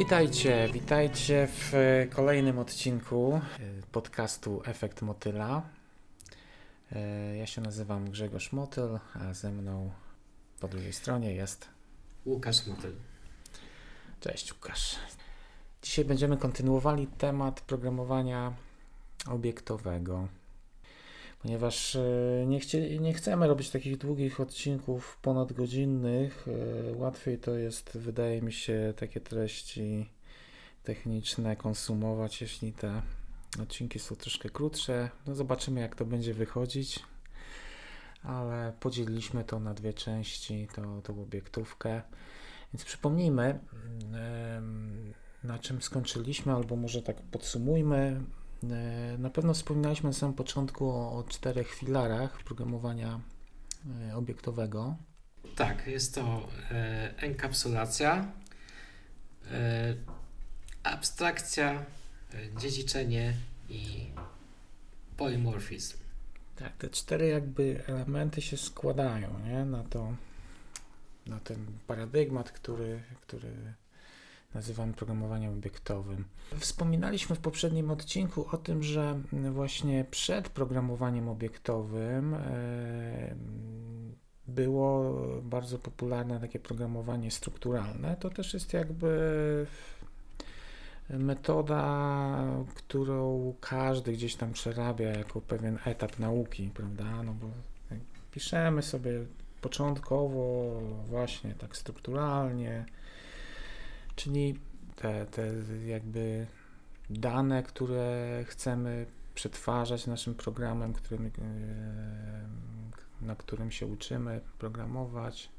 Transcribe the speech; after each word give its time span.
witajcie, 0.00 0.68
witajcie 0.72 1.48
w 1.50 1.72
kolejnym 2.14 2.58
odcinku 2.58 3.34
e, 3.34 3.40
podcastu 3.92 4.62
Efekt 4.64 5.02
Motyla. 5.02 5.62
E, 6.92 7.36
ja 7.36 7.46
się 7.46 7.60
nazywam 7.60 8.10
Grzegorz 8.10 8.52
Motyl, 8.52 8.98
a 9.14 9.34
ze 9.34 9.50
mną 9.50 9.90
po 10.60 10.68
drugiej 10.68 10.92
stronie 10.92 11.34
jest 11.34 11.68
Łukasz 12.26 12.66
Motyl. 12.66 12.92
Cześć 14.20 14.52
Łukasz. 14.52 14.96
Dzisiaj 15.82 16.04
będziemy 16.04 16.36
kontynuowali 16.36 17.06
temat 17.06 17.60
programowania 17.60 18.52
obiektowego. 19.26 20.28
Ponieważ 21.42 21.96
e, 21.96 22.44
nie, 22.46 22.60
chcie, 22.60 22.98
nie 22.98 23.14
chcemy 23.14 23.46
robić 23.46 23.70
takich 23.70 23.98
długich 23.98 24.40
odcinków 24.40 25.18
ponadgodzinnych, 25.22 26.46
e, 26.48 26.96
łatwiej 26.96 27.38
to 27.38 27.54
jest, 27.54 27.98
wydaje 27.98 28.42
mi 28.42 28.52
się, 28.52 28.94
takie 28.96 29.20
treści 29.20 30.10
techniczne 30.84 31.56
konsumować, 31.56 32.40
jeśli 32.40 32.72
te 32.72 33.02
odcinki 33.62 33.98
są 33.98 34.16
troszkę 34.16 34.48
krótsze. 34.50 35.10
No 35.26 35.34
zobaczymy, 35.34 35.80
jak 35.80 35.96
to 35.96 36.04
będzie 36.04 36.34
wychodzić, 36.34 37.00
ale 38.22 38.72
podzieliliśmy 38.80 39.44
to 39.44 39.60
na 39.60 39.74
dwie 39.74 39.94
części, 39.94 40.68
tą, 40.74 41.02
tą 41.02 41.22
obiektówkę. 41.22 42.02
Więc 42.72 42.84
przypomnijmy, 42.84 43.58
na 45.44 45.58
czym 45.58 45.82
skończyliśmy, 45.82 46.52
albo 46.52 46.76
może 46.76 47.02
tak 47.02 47.22
podsumujmy. 47.22 48.20
E, 48.62 49.18
na 49.18 49.30
pewno 49.30 49.54
wspominaliśmy 49.54 50.08
na 50.08 50.14
samym 50.14 50.34
początku 50.34 50.90
o, 50.90 51.12
o 51.12 51.24
czterech 51.24 51.74
filarach 51.74 52.42
programowania 52.42 53.20
e, 54.10 54.16
obiektowego. 54.16 54.96
Tak, 55.56 55.86
jest 55.86 56.14
to 56.14 56.48
e, 56.70 57.14
enkapsulacja, 57.16 58.32
e, 59.50 59.94
abstrakcja, 60.82 61.84
e, 62.34 62.60
dziedziczenie 62.60 63.34
i 63.68 64.06
polymorfizm. 65.16 65.96
Tak, 66.56 66.76
te 66.76 66.88
cztery 66.88 67.28
jakby 67.28 67.84
elementy 67.86 68.42
się 68.42 68.56
składają 68.56 69.38
nie? 69.46 69.64
Na, 69.64 69.84
to, 69.84 70.12
na 71.26 71.40
ten 71.40 71.66
paradygmat, 71.86 72.52
który, 72.52 73.02
który 73.20 73.74
nazywamy 74.54 74.92
programowaniem 74.92 75.52
obiektowym. 75.52 76.24
Wspominaliśmy 76.58 77.36
w 77.36 77.38
poprzednim 77.38 77.90
odcinku 77.90 78.46
o 78.52 78.56
tym, 78.56 78.82
że 78.82 79.20
właśnie 79.32 80.04
przed 80.10 80.48
programowaniem 80.48 81.28
obiektowym 81.28 82.34
e, 82.34 83.34
było 84.48 85.14
bardzo 85.42 85.78
popularne 85.78 86.40
takie 86.40 86.58
programowanie 86.58 87.30
strukturalne. 87.30 88.16
To 88.16 88.30
też 88.30 88.54
jest 88.54 88.72
jakby 88.72 89.66
metoda, 91.10 92.36
którą 92.74 93.54
każdy 93.60 94.12
gdzieś 94.12 94.36
tam 94.36 94.52
przerabia 94.52 95.08
jako 95.08 95.40
pewien 95.40 95.78
etap 95.84 96.18
nauki, 96.18 96.70
prawda? 96.74 97.22
No 97.22 97.34
bo 97.34 97.46
piszemy 98.30 98.82
sobie 98.82 99.12
początkowo 99.60 100.72
właśnie 101.06 101.54
tak 101.54 101.76
strukturalnie, 101.76 102.84
czyli 104.20 104.60
te, 104.96 105.26
te 105.26 105.52
jakby 105.86 106.46
dane, 107.10 107.62
które 107.62 108.44
chcemy 108.46 109.06
przetwarzać 109.34 110.06
naszym 110.06 110.34
programem, 110.34 110.92
którym, 110.92 111.26
e, 111.26 111.30
na 113.26 113.36
którym 113.36 113.70
się 113.70 113.86
uczymy 113.86 114.40
programować, 114.58 115.50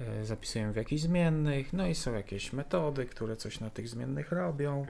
e, 0.00 0.24
zapisujemy 0.24 0.72
w 0.72 0.76
jakichś 0.76 1.02
zmiennych, 1.02 1.72
no 1.72 1.86
i 1.86 1.94
są 1.94 2.14
jakieś 2.14 2.52
metody, 2.52 3.06
które 3.06 3.36
coś 3.36 3.60
na 3.60 3.70
tych 3.70 3.88
zmiennych 3.88 4.32
robią. 4.32 4.86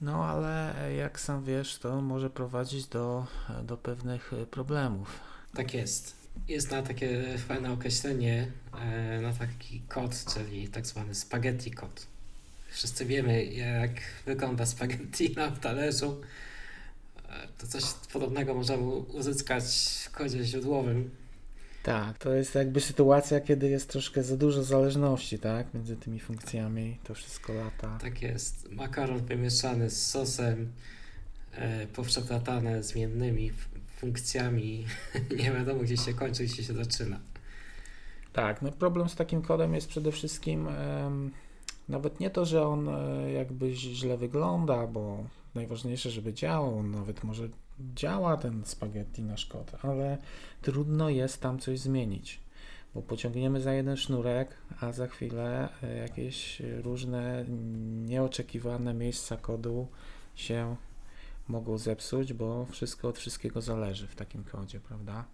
No 0.00 0.24
ale 0.24 0.74
jak 0.96 1.20
sam 1.20 1.44
wiesz, 1.44 1.78
to 1.78 2.00
może 2.00 2.30
prowadzić 2.30 2.86
do, 2.86 3.26
do 3.64 3.76
pewnych 3.76 4.32
problemów. 4.50 5.20
Tak 5.54 5.74
jest 5.74 6.21
jest 6.48 6.70
na 6.70 6.82
takie 6.82 7.38
fajne 7.38 7.72
określenie, 7.72 8.46
e, 8.80 9.20
na 9.20 9.32
taki 9.32 9.80
kod, 9.88 10.24
czyli 10.34 10.68
tak 10.68 10.86
zwany 10.86 11.14
spaghetti 11.14 11.70
kod. 11.70 12.06
Wszyscy 12.70 13.04
wiemy, 13.06 13.44
jak 13.44 13.90
wygląda 14.26 14.66
spaghetti 14.66 15.34
na 15.36 15.50
talerzu. 15.50 16.20
E, 17.28 17.48
to 17.58 17.66
coś 17.66 17.84
podobnego 18.12 18.54
możemy 18.54 18.82
uzyskać 18.92 19.64
w 20.04 20.10
kodzie 20.10 20.44
źródłowym. 20.44 21.10
Tak, 21.82 22.18
to 22.18 22.34
jest 22.34 22.54
jakby 22.54 22.80
sytuacja, 22.80 23.40
kiedy 23.40 23.68
jest 23.68 23.88
troszkę 23.88 24.22
za 24.22 24.36
dużo 24.36 24.62
zależności, 24.62 25.38
tak, 25.38 25.74
między 25.74 25.96
tymi 25.96 26.20
funkcjami, 26.20 26.98
to 27.04 27.14
wszystko 27.14 27.52
lata. 27.52 27.98
Tak 28.00 28.22
jest. 28.22 28.72
Makaron 28.72 29.24
wymieszany 29.24 29.90
z 29.90 30.06
sosem, 30.06 30.72
e, 31.52 31.86
powszeplatane 31.86 32.82
zmiennymi 32.82 33.52
funkcjami. 34.02 34.86
Nie 35.38 35.52
wiadomo, 35.52 35.80
gdzie 35.80 35.96
się 35.96 36.14
kończy, 36.14 36.44
gdzie 36.44 36.62
się 36.62 36.74
zaczyna. 36.74 37.20
Tak, 38.32 38.62
no 38.62 38.72
problem 38.72 39.08
z 39.08 39.14
takim 39.14 39.42
kodem 39.42 39.74
jest 39.74 39.88
przede 39.88 40.12
wszystkim 40.12 40.68
nawet 41.88 42.20
nie 42.20 42.30
to, 42.30 42.44
że 42.44 42.66
on 42.66 42.88
e, 42.88 43.32
jakby 43.32 43.74
źle 43.74 44.16
wygląda, 44.16 44.86
bo 44.86 45.24
najważniejsze, 45.54 46.10
żeby 46.10 46.34
działał, 46.34 46.78
on 46.78 46.90
nawet 46.90 47.24
może 47.24 47.48
działa 47.94 48.36
ten 48.36 48.64
spaghetti 48.64 49.22
nasz 49.22 49.46
kod, 49.46 49.72
ale 49.84 50.18
trudno 50.62 51.08
jest 51.08 51.40
tam 51.40 51.58
coś 51.58 51.80
zmienić, 51.80 52.40
bo 52.94 53.02
pociągniemy 53.02 53.60
za 53.60 53.72
jeden 53.72 53.96
sznurek, 53.96 54.56
a 54.80 54.92
za 54.92 55.06
chwilę 55.06 55.68
e, 55.82 55.96
jakieś 55.96 56.62
różne 56.82 57.44
nieoczekiwane 58.06 58.94
miejsca 58.94 59.36
kodu 59.36 59.86
się 60.34 60.76
mogą 61.48 61.78
zepsuć, 61.78 62.32
bo 62.32 62.66
wszystko 62.66 63.08
od 63.08 63.18
wszystkiego 63.18 63.60
zależy 63.60 64.06
w 64.06 64.14
takim 64.14 64.44
kodzie, 64.44 64.80
prawda? 64.80 65.24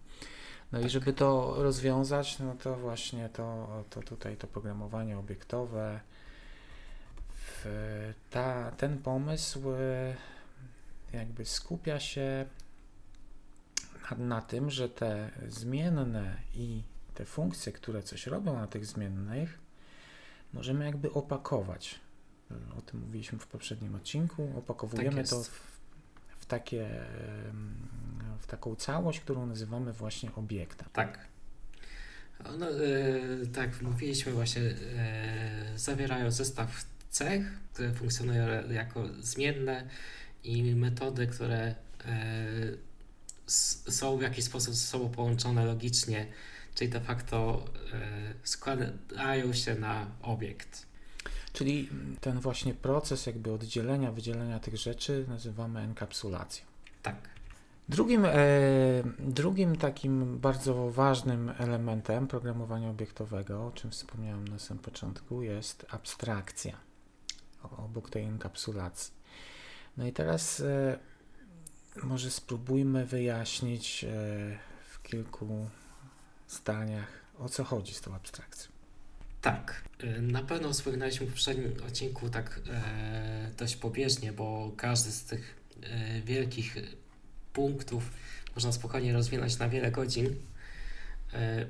No 0.71 0.79
tak. 0.79 0.87
i 0.87 0.89
żeby 0.89 1.13
to 1.13 1.55
rozwiązać, 1.57 2.39
no 2.39 2.55
to 2.55 2.75
właśnie 2.75 3.29
to, 3.29 3.67
to 3.89 4.01
tutaj 4.01 4.37
to 4.37 4.47
programowanie 4.47 5.17
obiektowe, 5.17 5.99
ta, 8.29 8.71
ten 8.71 8.97
pomysł 8.97 9.71
e, 9.71 10.15
jakby 11.13 11.45
skupia 11.45 11.99
się 11.99 12.45
na, 14.11 14.17
na 14.17 14.41
tym, 14.41 14.69
że 14.69 14.89
te 14.89 15.29
zmienne 15.47 16.37
i 16.55 16.83
te 17.13 17.25
funkcje, 17.25 17.71
które 17.71 18.03
coś 18.03 18.27
robią 18.27 18.53
na 18.53 18.67
tych 18.67 18.85
zmiennych, 18.85 19.59
możemy 20.53 20.85
jakby 20.85 21.13
opakować. 21.13 21.99
O 22.77 22.81
tym 22.81 22.99
mówiliśmy 22.99 23.39
w 23.39 23.47
poprzednim 23.47 23.95
odcinku. 23.95 24.53
Opakowujemy 24.57 25.23
tak 25.23 25.29
to 25.29 25.43
w 25.43 25.68
takie, 26.49 26.89
w 28.39 28.47
taką 28.47 28.75
całość, 28.75 29.19
którą 29.19 29.45
nazywamy 29.45 29.93
właśnie 29.93 30.35
obiektem. 30.35 30.87
Tak. 30.93 31.29
No, 32.59 32.69
e, 32.69 33.45
tak, 33.53 33.81
mówiliśmy 33.81 34.31
właśnie, 34.31 34.61
e, 34.61 35.73
zawierają 35.75 36.31
zestaw 36.31 36.85
cech, 37.09 37.59
które 37.73 37.93
funkcjonują 37.93 38.71
jako 38.71 39.07
zmienne 39.19 39.87
i 40.43 40.75
metody, 40.75 41.27
które 41.27 41.59
e, 41.67 41.75
są 43.91 44.17
w 44.17 44.21
jakiś 44.21 44.45
sposób 44.45 44.73
ze 44.73 44.87
sobą 44.87 45.09
połączone 45.09 45.65
logicznie, 45.65 46.27
czyli 46.75 46.89
de 46.89 47.01
facto 47.01 47.65
składają 48.43 49.53
się 49.53 49.75
na 49.75 50.07
obiekt. 50.21 50.88
Czyli 51.53 51.89
ten 52.21 52.39
właśnie 52.39 52.73
proces 52.73 53.25
jakby 53.25 53.51
oddzielenia, 53.51 54.11
wydzielenia 54.11 54.59
tych 54.59 54.77
rzeczy 54.77 55.25
nazywamy 55.27 55.79
enkapsulacją. 55.79 56.65
Tak. 57.03 57.29
Drugim, 57.89 58.25
e, 58.25 58.31
drugim 59.19 59.75
takim 59.75 60.39
bardzo 60.39 60.91
ważnym 60.91 61.53
elementem 61.57 62.27
programowania 62.27 62.89
obiektowego, 62.89 63.67
o 63.67 63.71
czym 63.71 63.91
wspomniałem 63.91 64.47
na 64.47 64.59
samym 64.59 64.83
początku, 64.83 65.41
jest 65.41 65.85
abstrakcja 65.89 66.77
obok 67.77 68.09
tej 68.09 68.23
enkapsulacji. 68.23 69.13
No 69.97 70.07
i 70.07 70.13
teraz 70.13 70.59
e, 70.59 70.99
może 72.03 72.31
spróbujmy 72.31 73.05
wyjaśnić 73.05 74.03
e, 74.03 74.07
w 74.89 75.01
kilku 75.03 75.69
zdaniach, 76.47 77.07
o 77.39 77.49
co 77.49 77.63
chodzi 77.63 77.93
z 77.93 78.01
tą 78.01 78.15
abstrakcją. 78.15 78.78
Tak, 79.41 79.83
e, 79.99 80.21
na 80.21 80.43
pewno 80.43 80.73
wspominaliśmy 80.73 81.27
w 81.27 81.29
poprzednim 81.29 81.73
odcinku 81.87 82.29
tak 82.29 82.61
e, 82.69 83.51
dość 83.57 83.75
pobieżnie, 83.75 84.31
bo 84.31 84.71
każdy 84.77 85.11
z 85.11 85.23
tych 85.23 85.55
e, 85.83 86.21
wielkich 86.21 86.75
punktów 87.53 88.11
można 88.55 88.71
spokojnie 88.71 89.13
rozwinąć 89.13 89.59
na 89.59 89.69
wiele 89.69 89.91
godzin. 89.91 90.35
E, 91.33 91.65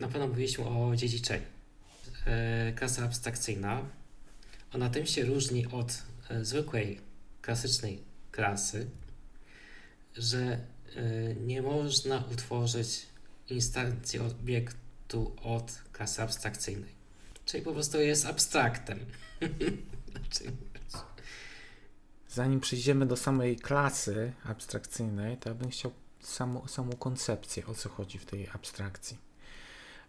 na 0.00 0.08
pewno 0.08 0.28
mówiliśmy 0.28 0.64
o 0.64 0.96
dziedziczeniu. 0.96 1.46
Klasa 2.76 3.04
abstrakcyjna, 3.04 3.82
ona 4.72 4.90
tym 4.90 5.06
się 5.06 5.24
różni 5.24 5.66
od 5.66 6.02
zwykłej, 6.42 7.00
klasycznej 7.42 8.02
klasy, 8.32 8.86
że 10.16 10.60
nie 11.46 11.62
można 11.62 12.24
utworzyć 12.32 13.06
instancji 13.50 14.18
obiektu 14.18 14.89
od 15.42 15.82
klasy 15.92 16.22
abstrakcyjnej. 16.22 16.94
czyli 17.44 17.62
po 17.62 17.72
prostu 17.72 18.00
jest 18.00 18.26
abstraktem. 18.26 18.98
Zanim 22.28 22.60
przejdziemy 22.60 23.06
do 23.06 23.16
samej 23.16 23.56
klasy 23.56 24.32
abstrakcyjnej, 24.44 25.36
to 25.36 25.48
ja 25.48 25.54
bym 25.54 25.70
chciał 25.70 25.92
samą, 26.20 26.68
samą 26.68 26.92
koncepcję, 26.92 27.66
o 27.66 27.74
co 27.74 27.88
chodzi 27.88 28.18
w 28.18 28.26
tej 28.26 28.48
abstrakcji, 28.48 29.18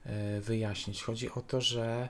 e, 0.06 0.42
wyjaśnić. 0.42 1.04
Chodzi 1.04 1.32
o 1.32 1.42
to, 1.42 1.62
że 1.62 2.10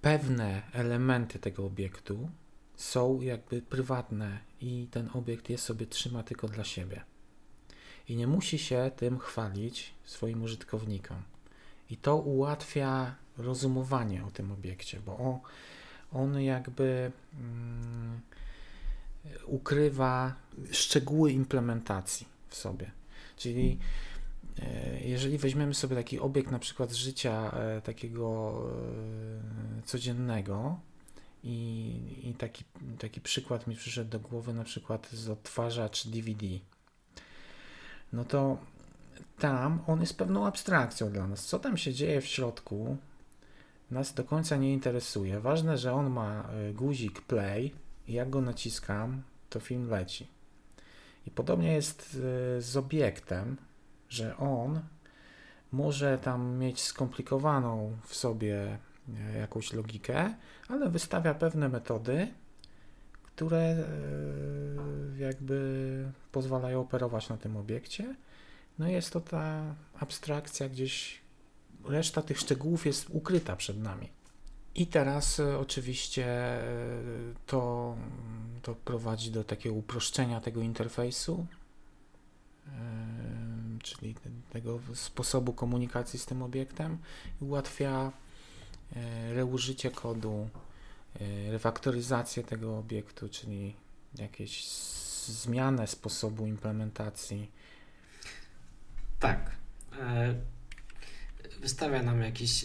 pewne 0.00 0.62
elementy 0.72 1.38
tego 1.38 1.66
obiektu 1.66 2.30
są 2.76 3.20
jakby 3.20 3.62
prywatne 3.62 4.38
i 4.60 4.88
ten 4.90 5.10
obiekt 5.14 5.50
je 5.50 5.58
sobie 5.58 5.86
trzyma 5.86 6.22
tylko 6.22 6.48
dla 6.48 6.64
siebie. 6.64 7.04
I 8.08 8.16
nie 8.16 8.26
musi 8.26 8.58
się 8.58 8.90
tym 8.96 9.18
chwalić 9.18 9.94
swoim 10.04 10.42
użytkownikom. 10.42 11.22
I 11.90 11.96
to 11.96 12.16
ułatwia 12.16 13.14
rozumowanie 13.38 14.24
o 14.24 14.30
tym 14.30 14.52
obiekcie, 14.52 15.00
bo 15.06 15.18
on, 15.18 15.38
on 16.12 16.40
jakby 16.40 17.12
mm, 17.34 18.20
ukrywa 19.46 20.34
szczegóły 20.70 21.32
implementacji 21.32 22.26
w 22.48 22.56
sobie. 22.56 22.90
Czyli 23.36 23.78
e, 24.62 25.00
jeżeli 25.00 25.38
weźmiemy 25.38 25.74
sobie 25.74 25.96
taki 25.96 26.20
obiekt 26.20 26.50
na 26.50 26.58
przykład 26.58 26.92
życia 26.92 27.50
e, 27.50 27.80
takiego 27.80 28.54
e, 29.78 29.82
codziennego 29.82 30.80
i, 31.44 31.96
i 32.22 32.34
taki, 32.34 32.64
taki 32.98 33.20
przykład 33.20 33.66
mi 33.66 33.76
przyszedł 33.76 34.10
do 34.10 34.20
głowy 34.20 34.52
na 34.52 34.64
przykład 34.64 35.08
z 35.12 35.28
odtwarzacz 35.28 36.06
DVD, 36.06 36.46
no 38.12 38.24
to 38.24 38.58
tam 39.38 39.82
on 39.86 40.00
jest 40.00 40.18
pewną 40.18 40.46
abstrakcją 40.46 41.10
dla 41.10 41.26
nas. 41.26 41.46
Co 41.46 41.58
tam 41.58 41.76
się 41.76 41.92
dzieje 41.92 42.20
w 42.20 42.26
środku, 42.26 42.96
nas 43.90 44.14
do 44.14 44.24
końca 44.24 44.56
nie 44.56 44.72
interesuje. 44.72 45.40
Ważne, 45.40 45.78
że 45.78 45.92
on 45.92 46.10
ma 46.10 46.48
guzik 46.74 47.20
play 47.20 47.72
i 48.08 48.12
jak 48.12 48.30
go 48.30 48.40
naciskam, 48.40 49.22
to 49.50 49.60
film 49.60 49.88
leci. 49.88 50.26
I 51.26 51.30
podobnie 51.30 51.72
jest 51.72 52.18
e, 52.56 52.62
z 52.62 52.76
obiektem, 52.76 53.56
że 54.08 54.36
on 54.36 54.80
może 55.72 56.18
tam 56.18 56.58
mieć 56.58 56.82
skomplikowaną 56.82 57.96
w 58.06 58.14
sobie 58.14 58.78
e, 59.32 59.38
jakąś 59.38 59.72
logikę, 59.72 60.34
ale 60.68 60.90
wystawia 60.90 61.34
pewne 61.34 61.68
metody, 61.68 62.28
które 63.22 63.58
e, 63.58 63.84
jakby 65.18 66.12
pozwalają 66.32 66.80
operować 66.80 67.28
na 67.28 67.36
tym 67.36 67.56
obiekcie. 67.56 68.14
No 68.80 68.88
jest 68.88 69.10
to 69.10 69.20
ta 69.20 69.74
abstrakcja 69.98 70.68
gdzieś, 70.68 71.20
reszta 71.84 72.22
tych 72.22 72.38
szczegółów 72.38 72.86
jest 72.86 73.06
ukryta 73.10 73.56
przed 73.56 73.78
nami. 73.82 74.08
I 74.74 74.86
teraz 74.86 75.40
e, 75.40 75.58
oczywiście 75.58 76.26
e, 76.26 76.62
to, 77.46 77.96
to 78.62 78.74
prowadzi 78.74 79.30
do 79.30 79.44
takiego 79.44 79.74
uproszczenia 79.74 80.40
tego 80.40 80.60
interfejsu, 80.60 81.46
e, 82.66 82.70
czyli 83.82 84.14
tego 84.50 84.80
sposobu 84.94 85.52
komunikacji 85.52 86.18
z 86.18 86.26
tym 86.26 86.42
obiektem 86.42 86.98
ułatwia 87.40 88.12
reużycie 89.32 89.90
kodu, 89.90 90.48
refaktoryzację 91.50 92.44
tego 92.44 92.78
obiektu, 92.78 93.28
czyli 93.28 93.74
jakieś 94.18 94.64
zmianę 95.26 95.86
sposobu 95.86 96.46
implementacji. 96.46 97.59
Tak. 99.20 99.50
Wystawia 101.60 102.02
nam 102.02 102.22
jakiś 102.22 102.64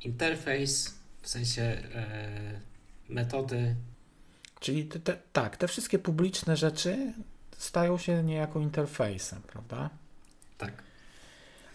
interfejs, 0.00 0.94
w 1.22 1.28
sensie 1.28 1.62
e, 1.62 2.60
metody. 3.08 3.76
Czyli 4.60 4.84
te, 4.84 5.00
te, 5.00 5.18
tak, 5.32 5.56
te 5.56 5.68
wszystkie 5.68 5.98
publiczne 5.98 6.56
rzeczy 6.56 7.12
stają 7.56 7.98
się 7.98 8.22
niejako 8.22 8.60
interfejsem, 8.60 9.42
prawda? 9.42 9.90
Tak. 10.58 10.82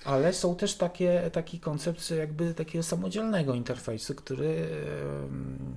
Ale 0.06 0.34
są 0.34 0.56
też 0.56 0.76
takie, 0.76 1.30
takie 1.34 1.60
koncepcje 1.60 2.18
jakby 2.18 2.54
takiego 2.54 2.84
samodzielnego 2.84 3.54
interfejsu, 3.54 4.16
który 4.16 4.68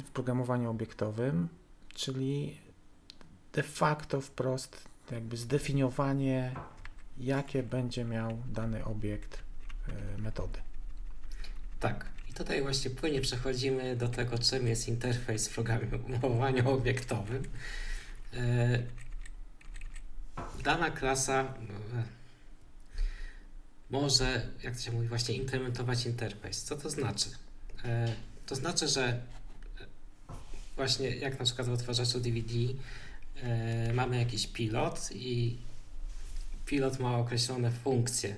w 0.05 0.11
programowaniu 0.13 0.71
obiektowym, 0.71 1.49
czyli 1.95 2.59
de 3.53 3.63
facto 3.63 4.21
wprost 4.21 4.89
jakby 5.11 5.37
zdefiniowanie, 5.37 6.55
jakie 7.21 7.63
będzie 7.63 8.05
miał 8.05 8.43
dany 8.53 8.85
obiekt 8.85 9.39
e, 9.89 10.19
metody. 10.19 10.59
Tak. 11.81 12.07
Tutaj 12.35 12.63
właśnie 12.63 12.91
płynnie 12.91 13.21
przechodzimy 13.21 13.97
do 13.97 14.09
tego, 14.09 14.39
czym 14.39 14.67
jest 14.67 14.89
interfejs 14.89 15.49
w 15.49 15.55
programowaniu 15.55 16.71
obiektowym. 16.79 17.43
E, 18.35 18.79
dana 20.65 20.91
klasa 20.91 21.41
e, 21.41 21.49
może, 23.91 24.49
jak 24.63 24.77
to 24.77 24.83
się 24.83 24.93
mówi, 24.93 25.09
właśnie 25.09 25.35
implementować 25.35 26.07
interfejs. 26.07 26.63
Co 26.63 26.77
to 26.77 26.91
znaczy? 26.91 27.31
To 28.47 28.55
znaczy, 28.55 28.89
że 28.89 29.21
właśnie 30.77 31.17
jak 31.17 31.39
na 31.39 31.45
przykład 31.45 31.69
w 31.69 31.73
odtwarzaczu 31.73 32.21
DVD 32.21 32.55
mamy 33.95 34.19
jakiś 34.19 34.47
pilot 34.47 35.09
i 35.13 35.59
pilot 36.69 36.99
ma 36.99 37.19
określone 37.19 37.71
funkcje 37.71 38.37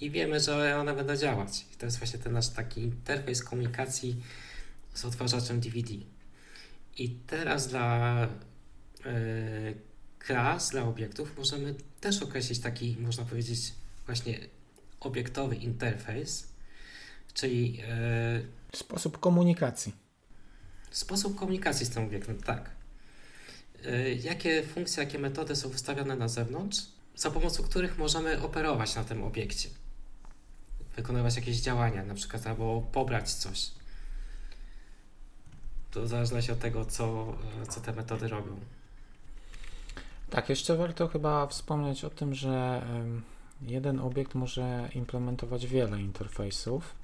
i 0.00 0.10
wiemy, 0.10 0.40
że 0.40 0.78
one 0.78 0.94
będą 0.94 1.16
działać. 1.16 1.66
I 1.74 1.76
to 1.76 1.86
jest 1.86 1.98
właśnie 1.98 2.18
ten 2.18 2.32
nasz 2.32 2.48
taki 2.48 2.80
interfejs 2.80 3.42
komunikacji 3.42 4.22
z 4.94 5.04
odtwarzaczem 5.04 5.60
DVD. 5.60 5.94
I 6.98 7.10
teraz 7.10 7.68
dla 7.68 8.20
yy, 9.04 9.74
klas, 10.18 10.70
dla 10.70 10.82
obiektów 10.82 11.38
możemy 11.38 11.74
też 12.00 12.22
określić 12.22 12.58
taki, 12.58 12.96
można 13.00 13.24
powiedzieć, 13.24 13.60
właśnie 14.06 14.38
obiektowy 15.00 15.56
interfejs, 15.56 16.48
czyli 17.34 17.76
yy, 17.76 17.86
sposób 18.72 19.20
komunikacji. 19.20 19.92
Sposób 20.90 21.38
komunikacji 21.38 21.86
z 21.86 21.90
tym 21.90 22.04
obiektem, 22.04 22.42
tak. 22.42 22.70
Yy, 23.84 24.14
jakie 24.14 24.62
funkcje, 24.62 25.04
jakie 25.04 25.18
metody 25.18 25.56
są 25.56 25.68
wystawione 25.68 26.16
na 26.16 26.28
zewnątrz, 26.28 26.95
za 27.16 27.30
pomocą 27.30 27.62
których 27.62 27.98
możemy 27.98 28.42
operować 28.42 28.94
na 28.94 29.04
tym 29.04 29.24
obiekcie 29.24 29.68
wykonywać 30.96 31.36
jakieś 31.36 31.56
działania, 31.56 32.04
na 32.04 32.14
przykład 32.14 32.46
albo 32.46 32.82
pobrać 32.92 33.32
coś. 33.32 33.70
To 35.90 36.02
w 36.02 36.08
zależności 36.08 36.52
od 36.52 36.58
tego, 36.58 36.84
co, 36.84 37.36
co 37.68 37.80
te 37.80 37.92
metody 37.92 38.28
robią. 38.28 38.60
Tak, 40.30 40.48
jeszcze 40.48 40.76
warto 40.76 41.08
chyba 41.08 41.46
wspomnieć 41.46 42.04
o 42.04 42.10
tym, 42.10 42.34
że 42.34 42.86
jeden 43.62 44.00
obiekt 44.00 44.34
może 44.34 44.88
implementować 44.94 45.66
wiele 45.66 46.00
interfejsów. 46.00 46.94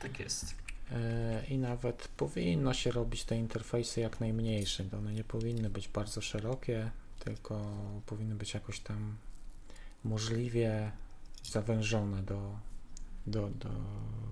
Tak 0.00 0.20
jest. 0.20 0.54
E, 0.92 1.44
I 1.48 1.58
nawet 1.58 2.08
powinno 2.16 2.74
się 2.74 2.90
robić 2.90 3.24
te 3.24 3.36
interfejsy 3.36 4.00
jak 4.00 4.20
najmniejsze. 4.20 4.84
One 4.98 5.12
nie 5.12 5.24
powinny 5.24 5.70
być 5.70 5.88
bardzo 5.88 6.20
szerokie, 6.20 6.90
tylko 7.18 7.60
powinny 8.06 8.34
być 8.34 8.54
jakoś 8.54 8.80
tam 8.80 9.16
możliwie 10.06 10.92
zawężone 11.44 12.22
do, 12.22 12.58
do, 13.26 13.48
do 13.48 13.68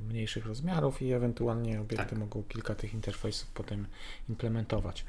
mniejszych 0.08 0.46
rozmiarów 0.46 1.02
i 1.02 1.12
ewentualnie 1.12 1.80
obiekty 1.80 2.10
tak. 2.10 2.18
mogą 2.18 2.42
kilka 2.42 2.74
tych 2.74 2.94
interfejsów 2.94 3.50
potem 3.54 3.86
implementować. 4.28 5.04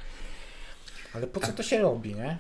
Ale 1.14 1.28
po 1.28 1.40
co 1.40 1.48
tak. 1.48 1.56
to 1.56 1.64
się 1.64 1.82
robi, 1.82 2.16
nie? 2.16 2.38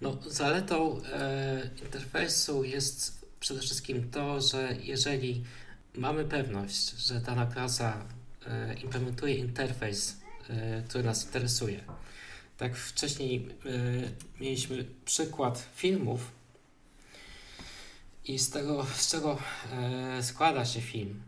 No, 0.00 0.16
zaletą 0.26 1.02
e, 1.02 1.70
interfejsu 1.84 2.64
jest 2.64 3.24
przede 3.40 3.60
wszystkim 3.60 4.10
to, 4.10 4.40
że 4.40 4.76
jeżeli 4.82 5.44
mamy 5.96 6.24
pewność, 6.24 6.90
że 6.90 7.20
dana 7.20 7.46
klasa 7.46 8.06
e, 8.46 8.74
implementuje 8.74 9.34
interfejs, 9.34 10.16
e, 10.50 10.82
który 10.82 11.04
nas 11.04 11.24
interesuje. 11.24 11.80
Tak 12.58 12.76
wcześniej 12.76 13.48
e, 13.66 14.40
mieliśmy 14.40 14.84
przykład 15.04 15.68
filmów, 15.74 16.30
i 18.24 18.38
z 18.38 18.50
tego, 18.50 18.86
z 18.94 19.10
czego 19.10 19.38
e, 19.72 20.22
składa 20.22 20.64
się 20.64 20.80
film, 20.80 21.22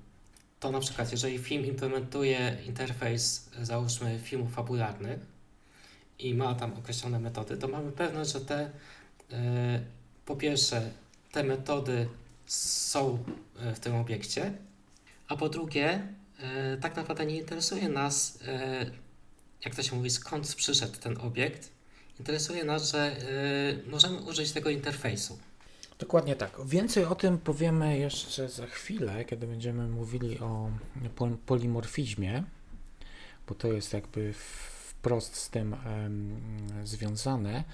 to 0.60 0.70
na 0.70 0.80
przykład, 0.80 1.12
jeżeli 1.12 1.38
film 1.38 1.66
implementuje 1.66 2.58
interfejs, 2.66 3.50
załóżmy, 3.62 4.20
filmów 4.22 4.54
fabularnych 4.54 5.20
i 6.18 6.34
ma 6.34 6.54
tam 6.54 6.72
określone 6.74 7.18
metody, 7.18 7.56
to 7.56 7.68
mamy 7.68 7.92
pewność, 7.92 8.32
że 8.32 8.40
te, 8.40 8.70
e, 9.32 9.80
po 10.26 10.36
pierwsze, 10.36 10.90
te 11.32 11.42
metody 11.42 12.08
są 12.46 13.24
e, 13.58 13.74
w 13.74 13.80
tym 13.80 13.94
obiekcie, 13.94 14.52
a 15.28 15.36
po 15.36 15.48
drugie, 15.48 16.08
e, 16.38 16.76
tak 16.76 16.96
naprawdę 16.96 17.26
nie 17.26 17.36
interesuje 17.36 17.88
nas, 17.88 18.38
e, 18.46 18.90
jak 19.64 19.74
to 19.74 19.82
się 19.82 19.96
mówi, 19.96 20.10
skąd 20.10 20.54
przyszedł 20.54 20.98
ten 20.98 21.20
obiekt. 21.20 21.70
Interesuje 22.18 22.64
nas, 22.64 22.90
że 22.90 22.98
e, 22.98 23.16
możemy 23.90 24.20
użyć 24.20 24.52
tego 24.52 24.70
interfejsu. 24.70 25.38
Dokładnie 25.98 26.36
tak. 26.36 26.66
Więcej 26.66 27.04
o 27.04 27.14
tym 27.14 27.38
powiemy 27.38 27.98
jeszcze 27.98 28.48
za 28.48 28.66
chwilę, 28.66 29.24
kiedy 29.24 29.46
będziemy 29.46 29.88
mówili 29.88 30.38
o 30.38 30.70
polimorfizmie, 31.46 32.44
bo 33.48 33.54
to 33.54 33.68
jest 33.68 33.92
jakby 33.92 34.32
wprost 34.32 35.36
z 35.36 35.50
tym 35.50 35.72
um, 35.72 36.40
związane. 36.84 37.64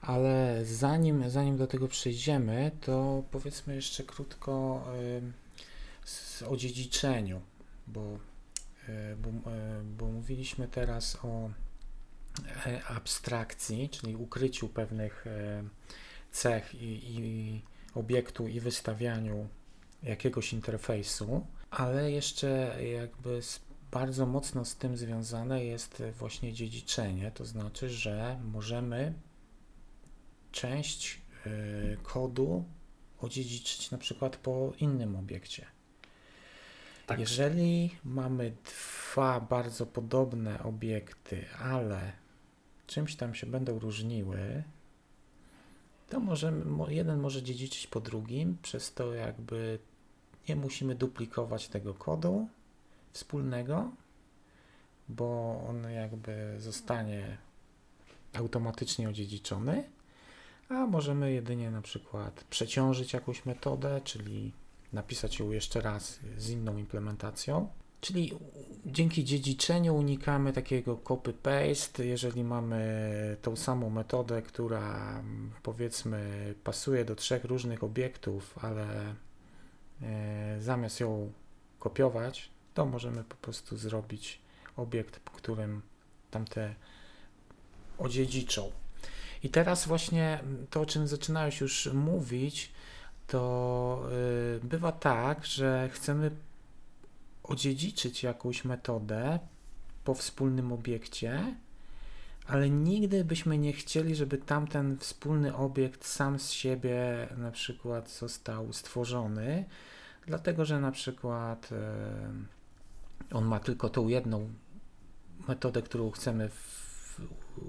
Ale 0.00 0.64
zanim, 0.64 1.30
zanim 1.30 1.56
do 1.56 1.66
tego 1.66 1.88
przejdziemy, 1.88 2.70
to 2.80 3.22
powiedzmy 3.30 3.74
jeszcze 3.74 4.04
krótko 4.04 4.84
um, 5.20 5.32
o 6.48 6.56
dziedziczeniu, 6.56 7.40
bo, 7.86 8.18
e, 8.88 9.16
bo, 9.16 9.50
e, 9.50 9.82
bo 9.98 10.06
mówiliśmy 10.06 10.68
teraz 10.68 11.18
o 11.24 11.50
e, 12.66 12.84
abstrakcji, 12.84 13.88
czyli 13.88 14.16
ukryciu 14.16 14.68
pewnych 14.68 15.24
cech 16.30 16.74
i, 16.74 17.16
i 17.16 17.62
obiektu 17.94 18.48
i 18.48 18.60
wystawianiu 18.60 19.48
jakiegoś 20.02 20.52
interfejsu, 20.52 21.46
ale 21.70 22.10
jeszcze 22.10 22.76
jakby 22.98 23.40
bardzo 23.90 24.26
mocno 24.26 24.64
z 24.64 24.76
tym 24.76 24.96
związane 24.96 25.64
jest 25.64 26.02
właśnie 26.18 26.52
dziedziczenie, 26.52 27.30
to 27.30 27.44
znaczy, 27.44 27.88
że 27.88 28.40
możemy 28.44 29.14
część 30.52 31.20
y, 31.46 31.96
kodu 32.02 32.64
odziedziczyć 33.18 33.90
na 33.90 33.98
przykład 33.98 34.36
po 34.36 34.72
innym 34.80 35.16
obiekcie. 35.16 35.66
Tak. 37.06 37.20
Jeżeli 37.20 37.90
mamy 38.04 38.52
dwa 38.64 39.40
bardzo 39.40 39.86
podobne 39.86 40.62
obiekty, 40.62 41.44
ale 41.58 42.12
czymś 42.86 43.16
tam 43.16 43.34
się 43.34 43.46
będą 43.46 43.78
różniły, 43.78 44.62
to 46.08 46.20
możemy, 46.20 46.94
jeden 46.94 47.20
może 47.20 47.42
dziedziczyć 47.42 47.86
po 47.86 48.00
drugim, 48.00 48.56
przez 48.62 48.94
to 48.94 49.14
jakby 49.14 49.78
nie 50.48 50.56
musimy 50.56 50.94
duplikować 50.94 51.68
tego 51.68 51.94
kodu 51.94 52.48
wspólnego, 53.12 53.90
bo 55.08 55.60
on 55.68 55.90
jakby 55.90 56.56
zostanie 56.58 57.38
automatycznie 58.32 59.08
odziedziczony, 59.08 59.84
a 60.68 60.86
możemy 60.86 61.32
jedynie 61.32 61.70
na 61.70 61.82
przykład 61.82 62.44
przeciążyć 62.50 63.12
jakąś 63.12 63.44
metodę, 63.46 64.00
czyli 64.04 64.52
napisać 64.92 65.38
ją 65.38 65.50
jeszcze 65.50 65.80
raz 65.80 66.20
z 66.38 66.50
inną 66.50 66.76
implementacją. 66.78 67.68
Czyli 68.06 68.32
dzięki 68.86 69.24
dziedziczeniu 69.24 69.96
unikamy 69.96 70.52
takiego 70.52 70.96
copy-paste. 70.96 72.02
Jeżeli 72.02 72.44
mamy 72.44 73.36
tą 73.42 73.56
samą 73.56 73.90
metodę, 73.90 74.42
która 74.42 75.22
powiedzmy 75.62 76.54
pasuje 76.64 77.04
do 77.04 77.16
trzech 77.16 77.44
różnych 77.44 77.84
obiektów, 77.84 78.58
ale 78.64 79.14
e, 80.02 80.56
zamiast 80.60 81.00
ją 81.00 81.32
kopiować, 81.78 82.50
to 82.74 82.86
możemy 82.86 83.24
po 83.24 83.36
prostu 83.36 83.76
zrobić 83.76 84.40
obiekt, 84.76 85.20
którym 85.20 85.82
tamte 86.30 86.74
odziedziczą. 87.98 88.72
I 89.42 89.48
teraz 89.48 89.86
właśnie 89.86 90.40
to, 90.70 90.80
o 90.80 90.86
czym 90.86 91.08
zaczynałeś 91.08 91.60
już 91.60 91.86
mówić, 91.92 92.72
to 93.26 94.02
y, 94.56 94.66
bywa 94.66 94.92
tak, 94.92 95.46
że 95.46 95.90
chcemy 95.92 96.30
odziedziczyć 97.46 98.22
jakąś 98.22 98.64
metodę 98.64 99.38
po 100.04 100.14
wspólnym 100.14 100.72
obiekcie, 100.72 101.56
ale 102.46 102.70
nigdy 102.70 103.24
byśmy 103.24 103.58
nie 103.58 103.72
chcieli, 103.72 104.14
żeby 104.14 104.38
tamten 104.38 104.98
wspólny 104.98 105.56
obiekt 105.56 106.04
sam 106.04 106.38
z 106.38 106.50
siebie 106.50 107.28
na 107.36 107.50
przykład 107.50 108.10
został 108.10 108.72
stworzony, 108.72 109.64
dlatego 110.26 110.64
że 110.64 110.80
na 110.80 110.92
przykład 110.92 111.72
y, 111.72 113.34
on 113.34 113.44
ma 113.44 113.60
tylko 113.60 113.88
tą 113.88 114.08
jedną 114.08 114.50
metodę, 115.48 115.82
którą 115.82 116.10
chcemy 116.10 116.48
w, 116.48 117.20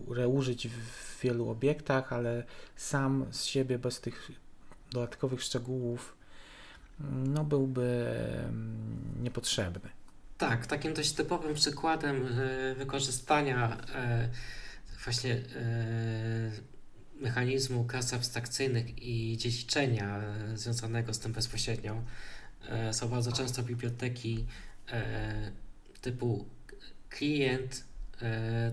reużyć 0.10 0.68
w 0.68 1.22
wielu 1.22 1.50
obiektach, 1.50 2.14
ale 2.14 2.44
sam 2.76 3.26
z 3.32 3.44
siebie 3.44 3.80
bez 3.80 4.02
tych 4.02 4.32
dodatkowych 4.92 5.44
szczegółów 5.44 6.17
no 7.10 7.44
byłby 7.44 8.16
niepotrzebny. 9.22 9.90
Tak, 10.38 10.68
takim 10.68 10.94
dość 10.94 11.12
typowym 11.12 11.54
przykładem 11.54 12.26
e, 12.26 12.76
wykorzystania 12.76 13.78
e, 13.96 14.30
właśnie 15.04 15.34
e, 15.34 16.52
mechanizmu 17.22 17.86
klas 17.86 18.14
abstrakcyjnych 18.14 19.04
i 19.04 19.38
dziedziczenia 19.38 20.22
związanego 20.56 21.14
z 21.14 21.20
tym 21.20 21.34
bezpośrednio 21.34 22.04
są 22.92 23.10
bardzo 23.10 23.32
często 23.32 23.64
biblioteki 23.64 24.46
typu 26.02 26.46
klient 27.10 27.84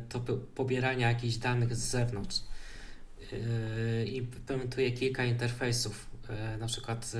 to 0.08 0.20
pobierania 0.54 1.08
jakichś 1.08 1.36
danych 1.36 1.76
z 1.76 1.78
zewnątrz 1.78 2.42
implementuje 4.06 4.92
kilka 4.92 5.24
interfejsów, 5.24 6.06
na 6.58 6.66
przykład 6.66 7.12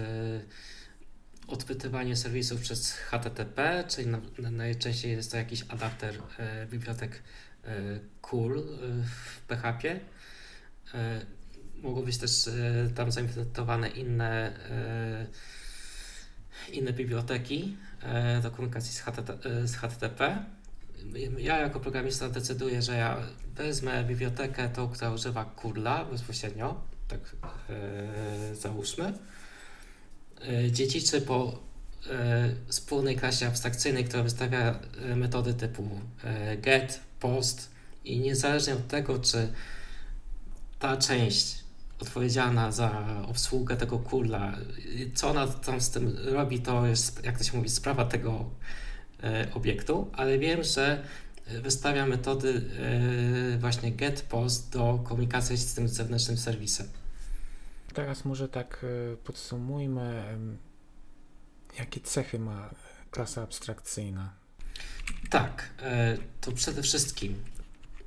odpytywanie 1.46 2.16
serwisów 2.16 2.60
przez 2.60 2.92
HTTP, 2.92 3.84
czyli 3.88 4.06
na, 4.06 4.20
na, 4.38 4.50
najczęściej 4.50 5.12
jest 5.12 5.30
to 5.30 5.36
jakiś 5.36 5.64
adapter 5.68 6.14
e, 6.38 6.66
bibliotek 6.66 7.22
e, 7.64 8.00
cool 8.20 8.58
e, 8.58 8.62
w 9.04 9.40
PHP. 9.40 10.00
E, 10.94 11.20
mogą 11.82 12.02
być 12.02 12.18
też 12.18 12.48
e, 12.48 12.52
tam 12.94 13.12
zaimplementowane 13.12 13.88
inne, 13.88 14.52
e, 14.70 15.26
inne 16.72 16.92
biblioteki 16.92 17.76
do 18.42 18.50
komunikacji 18.50 18.94
z, 18.94 19.00
HTTP, 19.00 19.66
z 19.68 19.76
HTTP. 19.76 20.44
Ja 21.38 21.58
jako 21.58 21.80
programista 21.80 22.28
decyduję, 22.28 22.82
że 22.82 22.96
ja 22.96 23.16
wezmę 23.54 24.04
bibliotekę 24.04 24.68
tą, 24.68 24.88
która 24.88 25.10
używa 25.10 25.44
curla 25.44 26.04
bezpośrednio, 26.04 26.80
tak 27.08 27.20
załóżmy 28.52 29.12
dziedziczy 30.70 31.20
po 31.20 31.58
e, 32.10 32.50
wspólnej 32.68 33.16
klasie 33.16 33.46
abstrakcyjnej, 33.46 34.04
która 34.04 34.22
wystawia 34.22 34.80
e, 35.10 35.16
metody 35.16 35.54
typu 35.54 35.88
get, 36.58 37.00
post 37.20 37.70
i 38.04 38.18
niezależnie 38.18 38.74
od 38.74 38.88
tego, 38.88 39.18
czy 39.18 39.48
ta 40.78 40.96
część 40.96 41.64
odpowiedzialna 41.98 42.72
za 42.72 43.06
obsługę 43.28 43.76
tego 43.76 43.98
kurla, 43.98 44.56
co 45.14 45.30
ona 45.30 45.46
tam 45.46 45.80
z 45.80 45.90
tym 45.90 46.16
robi, 46.24 46.60
to 46.60 46.86
jest, 46.86 47.24
jak 47.24 47.38
to 47.38 47.44
się 47.44 47.56
mówi, 47.56 47.68
sprawa 47.68 48.04
tego 48.04 48.50
obiektu, 49.54 50.10
ale 50.12 50.38
wiem, 50.38 50.64
że 50.64 51.02
wystawia 51.62 52.06
metody 52.06 52.62
właśnie 53.58 53.92
get, 53.92 54.22
post 54.22 54.72
do 54.72 55.00
komunikacji 55.04 55.56
z 55.56 55.74
tym 55.74 55.88
zewnętrznym 55.88 56.38
serwisem. 56.38 56.86
Teraz 57.94 58.24
może 58.24 58.48
tak 58.48 58.84
e, 59.12 59.16
podsumujmy, 59.16 60.38
jakie 61.78 62.00
cechy 62.00 62.38
ma 62.38 62.70
klasa 63.10 63.42
abstrakcyjna. 63.42 64.32
Tak, 65.30 65.70
e, 65.82 66.18
to 66.40 66.52
przede 66.52 66.82
wszystkim 66.82 67.44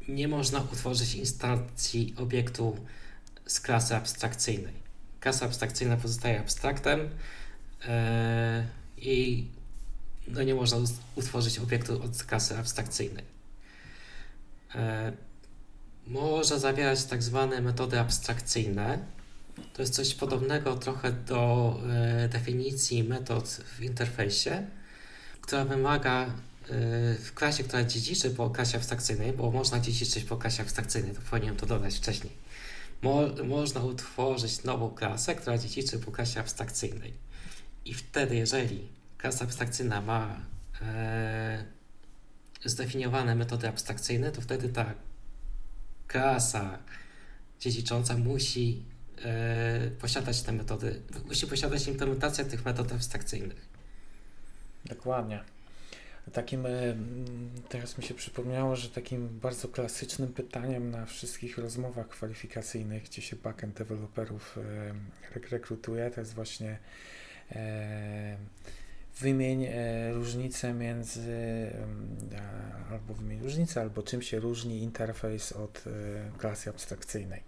nie 0.08 0.28
można 0.28 0.62
utworzyć 0.62 1.16
instancji 1.16 2.16
obiektu 2.18 2.78
z 3.46 3.60
klasy 3.60 3.96
abstrakcyjnej. 3.96 4.74
Klasa 5.20 5.46
abstrakcyjna 5.46 5.98
pozostaje 5.98 6.40
abstraktem 6.40 7.10
e, 7.86 8.68
i 8.98 9.48
no 10.28 10.44
nie 10.44 10.56
można 10.56 10.78
utworzyć 11.16 11.60
obiektu 11.60 12.04
od 12.04 12.24
klasy 12.24 12.58
abstrakcyjnej. 12.58 13.38
Można 16.08 16.60
zawierać 16.60 17.06
tak 17.06 17.24
zwane 17.24 17.62
metody 17.62 18.00
abstrakcyjne, 18.00 19.00
to 19.74 19.82
jest 19.82 19.94
coś 19.94 20.14
podobnego 20.14 20.76
trochę 20.76 21.12
do 21.12 21.74
e, 21.90 22.28
definicji 22.28 23.04
metod 23.04 23.48
w 23.48 23.84
interfejsie, 23.84 24.68
która 25.42 25.66
wymaga 25.66 26.26
e, 26.26 26.30
w 27.16 27.34
klasie, 27.34 27.64
która 27.64 27.84
dziedziczy 27.84 28.30
po 28.30 28.50
klasie 28.50 28.78
abstrakcyjnej, 28.78 29.34
bo 29.34 29.52
można 29.52 29.80
dziedziczyć 29.80 30.24
po 30.24 30.38
klasie 30.38 30.64
abstrakcyjnej, 30.64 31.16
to 31.16 31.22
powinienem 31.30 31.58
to 31.58 31.66
dodać 31.66 31.98
wcześniej. 31.98 32.34
Mo 33.02 33.22
można 33.44 33.82
utworzyć 33.82 34.64
nową 34.64 34.90
klasę, 34.90 35.36
która 35.36 35.58
dziedziczy 35.58 36.00
po 36.00 36.12
klasie 36.12 36.40
abstrakcyjnej. 36.40 37.14
I 37.86 37.94
wtedy, 37.94 38.36
jeżeli 38.36 38.88
klasa 39.18 39.46
abstrakcyjna 39.46 40.02
ma 40.02 40.42
e, 40.82 41.66
zdefiniowane 42.66 43.36
metody 43.36 43.68
abstrakcyjne, 43.68 44.32
to 44.32 44.42
wtedy 44.42 44.70
ta 44.70 44.94
klasa 46.08 46.80
dziedzicząca 47.60 48.18
musi 48.18 48.84
posiadać 50.00 50.42
te 50.42 50.52
metody, 50.52 51.02
musi 51.26 51.48
posiadać 51.48 51.88
implementację 51.88 52.46
tych 52.46 52.66
metod 52.66 52.92
abstrakcyjnych. 52.92 53.70
Dokładnie. 54.86 55.44
Takim, 56.34 56.68
teraz 57.70 57.98
mi 57.98 58.04
się 58.04 58.14
przypomniało, 58.14 58.76
że 58.76 58.90
takim 58.90 59.40
bardzo 59.40 59.68
klasycznym 59.68 60.34
pytaniem 60.34 60.92
na 60.92 61.06
wszystkich 61.06 61.58
rozmowach 61.58 62.08
kwalifikacyjnych, 62.08 63.04
gdzie 63.04 63.22
się 63.22 63.36
backend 63.36 63.78
deweloperów 63.78 64.60
rekrutuje, 65.52 66.12
to 66.12 66.22
jest 66.22 66.34
właśnie 66.34 66.78
wymień 69.20 69.66
e, 69.66 70.14
różnicę 70.14 70.74
między, 70.74 71.32
albo 72.92 73.14
wymień 73.14 73.44
różnicę, 73.44 73.82
albo 73.82 74.04
czym 74.04 74.22
się 74.22 74.40
różni 74.40 74.80
interfejs 74.84 75.52
od 75.52 75.84
e, 75.88 75.92
klasy 76.38 76.70
abstrakcyjnej. 76.70 77.44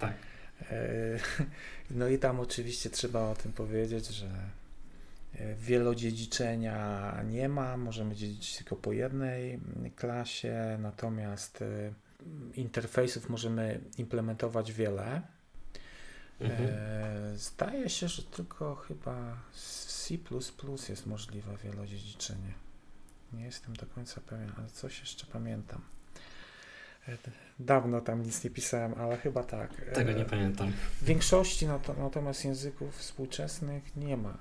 Tak. 0.00 0.12
E, 0.70 1.18
no 1.90 2.08
i 2.08 2.18
tam 2.18 2.40
oczywiście 2.40 2.90
trzeba 2.90 3.20
o 3.20 3.34
tym 3.34 3.52
powiedzieć, 3.52 4.06
że 4.06 4.28
wielodziedziczenia 5.56 7.22
nie 7.30 7.48
ma, 7.48 7.76
możemy 7.76 8.14
dziedziczyć 8.14 8.56
tylko 8.56 8.76
po 8.76 8.92
jednej 8.92 9.60
klasie, 9.96 10.78
natomiast 10.80 11.64
interfejsów 12.54 13.28
możemy 13.28 13.80
implementować 13.98 14.72
wiele. 14.72 15.22
Mhm. 16.40 16.68
Zdaje 17.38 17.90
się, 17.90 18.08
że 18.08 18.22
tylko 18.22 18.74
chyba 18.74 19.36
C 19.54 20.14
jest 20.88 21.06
możliwe 21.06 21.56
wielodziedziczenie. 21.64 22.54
Nie 23.32 23.44
jestem 23.44 23.76
do 23.76 23.86
końca 23.86 24.20
pewien, 24.20 24.52
ale 24.58 24.70
coś 24.70 25.00
jeszcze 25.00 25.26
pamiętam. 25.26 25.80
E, 27.08 27.16
dawno 27.58 28.00
tam 28.00 28.22
nic 28.22 28.44
nie 28.44 28.50
pisałem, 28.50 28.94
ale 28.94 29.16
chyba 29.16 29.42
tak. 29.42 29.70
Tego 29.94 30.12
nie 30.12 30.24
pamiętam. 30.24 30.72
W 31.00 31.04
większości 31.04 31.66
natomiast 31.98 32.44
języków 32.44 32.96
współczesnych 32.96 33.96
nie 33.96 34.16
ma 34.16 34.38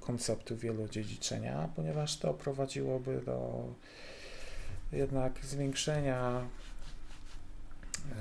konceptu 0.00 0.56
wielodziedziczenia, 0.56 1.68
ponieważ 1.76 2.18
to 2.18 2.34
prowadziłoby 2.34 3.22
do 3.26 3.68
jednak 4.92 5.44
zwiększenia 5.44 6.46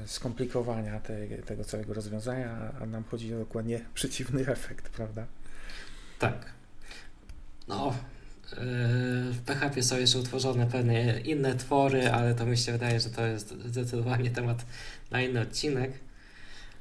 e, 0.03 0.07
skomplikowania 0.07 0.99
te, 0.99 1.27
tego 1.27 1.63
całego 1.63 1.93
rozwiązania, 1.93 2.73
a 2.81 2.85
nam 2.85 3.03
chodzi 3.03 3.35
o 3.35 3.39
dokładnie 3.39 3.85
przeciwny 3.93 4.47
efekt, 4.47 4.89
prawda? 4.89 5.25
Tak. 6.19 6.53
No, 7.67 7.93
w 9.31 9.41
PHP 9.45 9.83
są 9.83 9.97
jeszcze 9.97 10.19
utworzone 10.19 10.67
pewne 10.67 11.19
inne 11.19 11.55
twory, 11.55 12.11
ale 12.11 12.35
to 12.35 12.45
mi 12.45 12.57
się 12.57 12.71
wydaje, 12.71 12.99
że 12.99 13.09
to 13.09 13.25
jest 13.25 13.53
zdecydowanie 13.65 14.31
temat 14.31 14.65
na 15.11 15.21
inny 15.21 15.41
odcinek. 15.41 15.91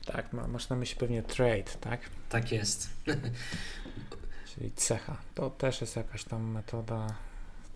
Tak, 0.04 0.32
masz 0.32 0.68
na 0.68 0.76
myśli 0.76 0.96
pewnie 0.96 1.22
trade, 1.22 1.70
tak? 1.80 2.00
Tak 2.28 2.52
jest. 2.52 2.90
Czyli 4.54 4.72
cecha. 4.72 5.16
To 5.34 5.50
też 5.50 5.80
jest 5.80 5.96
jakaś 5.96 6.24
tam 6.24 6.50
metoda, 6.50 7.06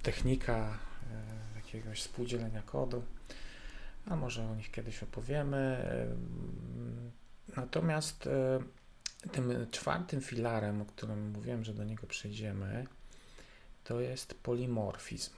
technika 0.02 0.78
e, 1.12 1.56
jakiegoś 1.56 2.00
współdzielenia 2.00 2.62
kodu. 2.62 3.02
A 4.06 4.16
może 4.16 4.50
o 4.50 4.54
nich 4.54 4.70
kiedyś 4.70 5.02
opowiemy. 5.02 5.56
E, 5.56 6.06
natomiast 7.56 8.26
e, 8.26 8.58
tym 9.32 9.66
czwartym 9.70 10.20
filarem, 10.20 10.82
o 10.82 10.84
którym 10.84 11.30
mówiłem, 11.30 11.64
że 11.64 11.74
do 11.74 11.84
niego 11.84 12.06
przejdziemy, 12.06 12.86
to 13.88 14.00
jest 14.00 14.34
polimorfizm. 14.34 15.30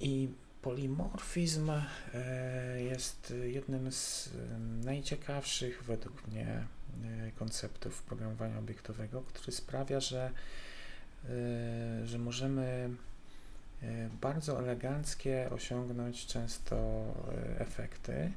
I 0.00 0.28
polimorfizm 0.62 1.70
e, 1.70 2.82
jest 2.82 3.34
jednym 3.44 3.92
z 3.92 4.30
najciekawszych 4.84 5.82
według 5.84 6.26
mnie 6.28 6.46
e, 6.46 7.30
konceptów 7.30 8.02
programowania 8.02 8.58
obiektowego, 8.58 9.22
który 9.22 9.52
sprawia, 9.52 10.00
że, 10.00 10.30
e, 11.24 12.06
że 12.06 12.18
możemy 12.18 12.90
bardzo 14.20 14.58
eleganckie 14.58 15.50
osiągnąć 15.50 16.26
często 16.26 17.04
efekty 17.58 18.32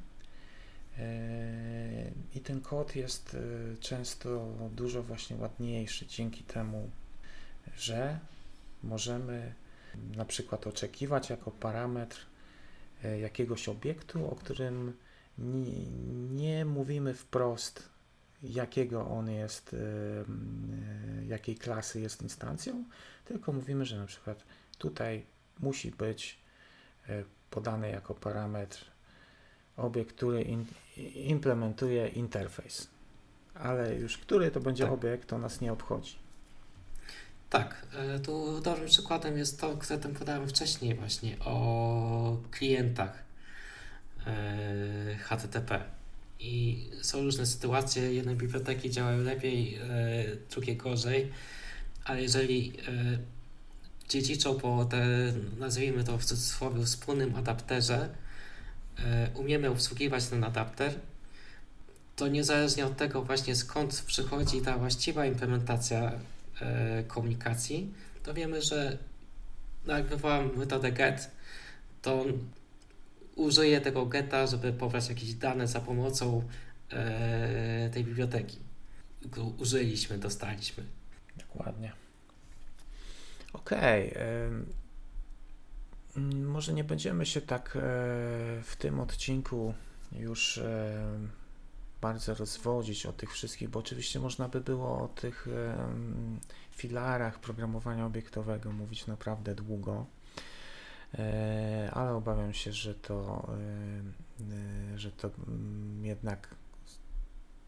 i 2.36 2.40
ten 2.40 2.62
kod 2.62 2.96
jest 2.96 3.38
często 3.80 4.48
dużo 4.76 5.04
właśnie 5.04 5.36
ładniejszy 5.36 6.08
dzięki 6.08 6.44
temu, 6.44 6.90
że 7.78 8.20
możemy 8.84 9.54
na 10.16 10.26
przykład 10.26 10.68
oczekiwać 10.68 11.30
jako 11.30 11.52
parametr 11.52 12.26
e, 13.04 13.20
jakiegoś 13.20 13.70
obiektu, 13.70 14.32
o 14.32 14.36
którym 14.36 14.94
nie, 15.38 15.86
nie 16.30 16.66
mówimy 16.66 17.14
wprost, 17.14 17.90
jakiego 18.44 19.08
on 19.08 19.30
jest, 19.30 19.74
e, 19.74 19.78
jakiej 21.26 21.56
klasy 21.56 22.00
jest 22.00 22.22
instancją, 22.22 22.84
tylko 23.26 23.54
mówimy, 23.54 23.86
że 23.86 23.98
na 23.98 24.06
przykład 24.06 24.46
tutaj 24.78 25.26
musi 25.60 25.92
być 25.92 26.44
podany 27.50 27.90
jako 27.90 28.14
parametr 28.14 28.86
obiekt, 29.78 30.16
który 30.16 30.42
in, 30.42 30.66
implementuje 31.16 32.08
interfejs. 32.08 32.88
Ale 33.54 33.96
już 33.96 34.18
który 34.18 34.52
to 34.52 34.60
będzie 34.60 34.84
tak. 34.84 34.94
obiekt, 34.94 35.30
to 35.30 35.38
nas 35.38 35.62
nie 35.62 35.74
obchodzi. 35.74 36.23
Tak, 37.54 37.76
e, 37.96 38.20
tu 38.20 38.62
dobrym 38.62 38.88
przykładem 38.88 39.38
jest 39.38 39.60
to, 39.60 39.78
które 39.78 40.00
tam 40.00 40.14
podałem 40.14 40.48
wcześniej 40.48 40.96
właśnie 40.96 41.40
o 41.40 42.38
klientach 42.52 43.24
e, 44.28 45.16
HTTP. 45.16 45.84
I 46.40 46.86
są 47.02 47.22
różne 47.22 47.46
sytuacje, 47.46 48.14
jedne 48.14 48.36
biblioteki 48.36 48.90
działają 48.90 49.18
lepiej, 49.18 49.76
e, 49.76 49.80
drugie 50.52 50.76
gorzej, 50.76 51.32
ale 52.06 52.22
jeżeli 52.22 52.74
dziedziczą 54.10 54.60
po 54.60 54.86
te, 54.86 55.08
nazwijmy 55.60 56.04
to 56.04 56.18
w 56.18 56.26
cudzysłowie, 56.26 56.86
wspólnym 56.86 57.36
adapterze, 57.36 58.10
umiemy 59.36 59.70
obsługiwać 59.70 60.26
ten 60.26 60.44
adapter, 60.44 60.94
to 62.16 62.28
niezależnie 62.28 62.86
od 62.86 62.98
tego 62.98 63.24
właśnie 63.24 63.56
skąd 63.56 64.04
przychodzi 64.08 64.62
ta 64.62 64.78
właściwa 64.78 65.26
implementacja 65.26 66.12
komunikacji, 67.08 67.94
to 68.24 68.34
wiemy, 68.34 68.62
że 68.62 68.98
jak 69.86 70.06
wywołam 70.06 70.58
metodę 70.58 70.92
get, 70.92 71.32
to 72.02 72.22
on 72.22 72.34
użyje 73.36 73.82
tego 73.82 74.06
geta, 74.06 74.48
żeby 74.48 74.74
pobrać 74.74 75.10
jakieś 75.10 75.34
dane 75.34 75.68
za 75.68 75.80
pomocą 75.80 76.44
e, 76.92 77.90
tej 77.90 78.04
biblioteki. 78.04 78.58
Użyliśmy, 79.58 80.18
dostaliśmy. 80.18 80.84
Dokładnie. 81.38 81.92
Okej. 83.54 84.12
Okay. 84.12 84.66
Może 86.32 86.74
nie 86.74 86.84
będziemy 86.84 87.26
się 87.26 87.42
tak 87.42 87.76
e, 87.76 87.80
w 88.64 88.76
tym 88.80 89.00
odcinku 89.00 89.74
już 90.12 90.58
e, 90.58 90.94
bardzo 92.04 92.34
rozwodzić 92.34 93.06
o 93.06 93.14
tych 93.14 93.32
wszystkich, 93.32 93.70
bo 93.70 93.80
oczywiście 93.80 94.20
można 94.20 94.50
by 94.50 94.62
było 94.62 95.02
o 95.02 95.08
tych 95.08 95.48
e, 95.48 95.88
filarach 96.72 97.40
programowania 97.40 98.06
obiektowego 98.06 98.72
mówić 98.72 99.08
naprawdę 99.08 99.56
długo, 99.56 100.06
ale 101.92 102.14
obawiam 102.14 102.54
się, 102.54 102.72
że 102.72 102.96
to, 102.96 103.48
że 104.96 105.12
to 105.12 105.30
mm, 105.48 106.06
jednak 106.06 106.56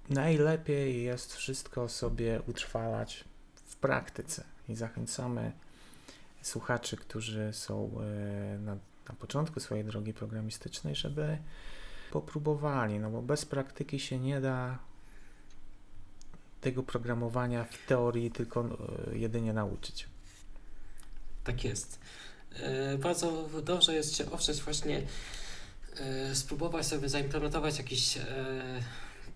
najlepiej 0.09 1.03
jest 1.03 1.35
wszystko 1.35 1.89
sobie 1.89 2.41
utrwalać 2.47 3.23
w 3.65 3.75
praktyce. 3.75 4.43
I 4.69 4.75
zachęcamy 4.75 5.51
słuchaczy, 6.41 6.97
którzy 6.97 7.53
są 7.53 7.91
e, 8.01 8.57
na, 8.57 8.77
na 9.09 9.15
początku 9.19 9.59
swojej 9.59 9.85
drogi 9.85 10.13
programistycznej, 10.13 10.95
żeby 10.95 11.37
popróbowali, 12.15 12.99
no 12.99 13.09
bo 13.11 13.21
bez 13.21 13.45
praktyki 13.45 13.99
się 13.99 14.19
nie 14.19 14.41
da 14.41 14.79
tego 16.61 16.83
programowania 16.83 17.63
w 17.63 17.87
teorii 17.87 18.31
tylko 18.31 18.65
e, 19.11 19.17
jedynie 19.17 19.53
nauczyć. 19.53 20.07
Tak 21.43 21.63
jest. 21.63 21.99
E, 22.59 22.97
bardzo 22.97 23.49
dobrze 23.63 23.95
jest 23.95 24.15
się 24.15 24.31
oprzeć 24.31 24.61
właśnie, 24.61 25.01
spróbować 26.33 26.85
sobie 26.85 27.09
zaimplementować 27.09 27.77
jakiś 27.77 28.17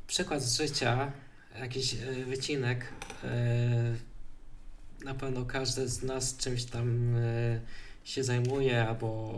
przykład 0.07 0.43
z 0.43 0.57
życia, 0.57 1.11
jakiś 1.59 1.95
wycinek 2.25 2.93
na 5.05 5.13
pewno 5.13 5.45
każdy 5.45 5.87
z 5.87 6.03
nas 6.03 6.37
czymś 6.37 6.65
tam 6.65 7.15
e, 7.15 7.59
się 8.03 8.23
zajmuje, 8.23 8.87
albo 8.87 9.33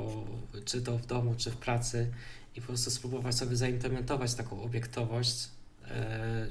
czy 0.65 0.81
to 0.81 0.97
w 0.97 1.05
domu, 1.05 1.35
czy 1.37 1.51
w 1.51 1.57
pracy, 1.57 2.11
i 2.55 2.61
po 2.61 2.67
prostu 2.67 2.91
spróbować 2.91 3.35
sobie 3.35 3.55
zaimplementować 3.55 4.33
taką 4.33 4.61
obiektowość 4.61 5.49
e, 5.87 6.47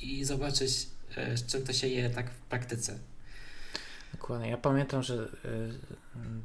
i 0.00 0.24
zobaczyć, 0.24 0.86
e, 1.16 1.36
z 1.36 1.46
czym 1.46 1.62
to 1.62 1.72
się 1.72 1.88
je 1.88 2.10
tak 2.10 2.30
w 2.30 2.38
praktyce. 2.38 2.98
Dokładnie. 4.12 4.50
Ja 4.50 4.56
pamiętam, 4.56 5.02
że 5.02 5.28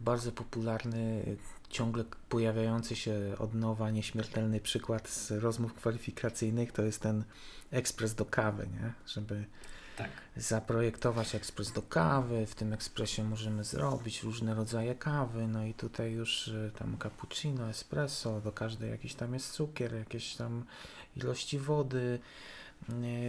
bardzo 0.03 0.32
popularny, 0.32 1.23
ciągle 1.69 2.03
pojawiający 2.29 2.95
się 2.95 3.36
od 3.38 3.53
nowa 3.53 3.91
nieśmiertelny 3.91 4.60
przykład 4.60 5.10
z 5.10 5.32
rozmów 5.32 5.73
kwalifikacyjnych 5.73 6.71
to 6.71 6.82
jest 6.82 7.01
ten 7.01 7.23
ekspres 7.71 8.15
do 8.15 8.25
kawy, 8.25 8.67
nie? 8.67 8.93
Żeby 9.08 9.45
Tak. 9.99 10.09
zaprojektować 10.38 11.35
ekspres 11.35 11.71
do 11.71 11.81
kawy. 11.81 12.45
W 12.45 12.55
tym 12.55 12.73
ekspresie 12.73 13.23
możemy 13.23 13.63
zrobić 13.63 14.23
różne 14.23 14.55
rodzaje 14.55 14.95
kawy. 14.95 15.47
No 15.47 15.65
i 15.65 15.73
tutaj 15.73 16.12
już 16.12 16.47
y, 16.47 16.71
tam 16.79 16.97
cappuccino, 17.03 17.69
espresso, 17.69 18.41
do 18.41 18.51
każdej 18.51 18.89
jakiś 18.89 19.15
tam 19.15 19.33
jest 19.33 19.51
cukier, 19.51 19.93
jakieś 19.93 20.35
tam 20.35 20.65
ilości 21.15 21.59
wody. 21.59 22.19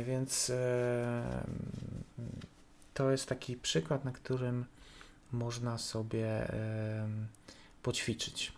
Więc 0.07 0.51
e, 0.51 1.45
to 2.95 3.11
jest 3.11 3.29
taki 3.29 3.57
przykład, 3.57 4.05
na 4.05 4.13
którym 4.13 4.65
można 5.33 5.79
sobie 5.79 6.53
poćwiczyć. 7.83 8.53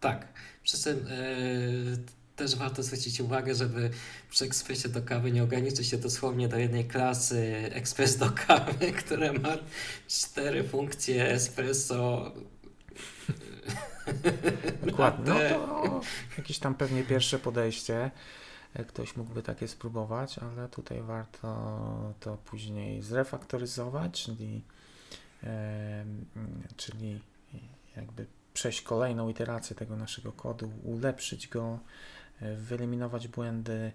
Tak. 0.00 0.28
Przy 0.62 0.78
czym 0.82 1.06
e, 1.06 2.17
też 2.38 2.56
warto 2.56 2.82
zwrócić 2.82 3.20
uwagę, 3.20 3.54
żeby 3.54 3.90
przy 4.30 4.44
ekspresie 4.44 4.88
do 4.88 5.02
kawy 5.02 5.32
nie 5.32 5.42
ograniczyć 5.42 5.88
się 5.88 5.98
dosłownie 5.98 6.48
do 6.48 6.58
jednej 6.58 6.84
klasy 6.84 7.70
ekspres 7.72 8.16
do 8.16 8.30
kawy, 8.46 8.92
które 9.04 9.32
ma 9.32 9.56
cztery 10.08 10.64
funkcje 10.64 11.30
espresso. 11.30 12.32
Dokładnie. 14.82 15.24
No 15.32 15.34
to 15.34 16.00
jakieś 16.38 16.58
tam 16.58 16.74
pewnie 16.74 17.02
pierwsze 17.04 17.38
podejście. 17.38 18.10
Ktoś 18.88 19.16
mógłby 19.16 19.42
takie 19.42 19.68
spróbować, 19.68 20.38
ale 20.38 20.68
tutaj 20.68 21.02
warto 21.02 22.14
to 22.20 22.36
później 22.36 23.02
zrefaktoryzować, 23.02 24.24
czyli, 24.24 24.64
czyli 26.76 27.20
jakby 27.96 28.26
przejść 28.54 28.82
kolejną 28.82 29.28
iterację 29.28 29.76
tego 29.76 29.96
naszego 29.96 30.32
kodu, 30.32 30.70
ulepszyć 30.84 31.48
go, 31.48 31.78
wyeliminować 32.40 33.28
błędy. 33.28 33.92